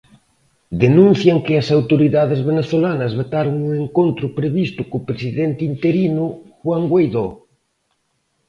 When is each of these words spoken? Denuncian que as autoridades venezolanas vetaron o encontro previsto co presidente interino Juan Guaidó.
Denuncian 0.83 1.37
que 1.45 1.53
as 1.61 1.67
autoridades 1.77 2.39
venezolanas 2.49 3.11
vetaron 3.21 3.55
o 3.69 3.71
encontro 3.83 4.25
previsto 4.39 4.81
co 4.89 5.05
presidente 5.09 5.61
interino 5.71 6.23
Juan 6.59 6.83
Guaidó. 6.91 7.27